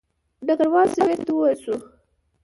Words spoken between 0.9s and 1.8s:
سمیت ته وویل شو.